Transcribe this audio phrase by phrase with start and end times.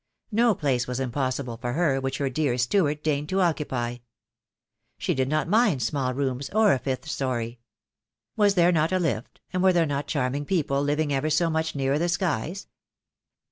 [0.31, 3.97] No place was impossible for her which her dear Stuart deigned to occupy.
[4.97, 7.59] She did not mind small rooms, or a fifth story.
[8.35, 11.75] Was there not a lift, and were there not charming people living ever so much
[11.75, 12.65] nearer the skies?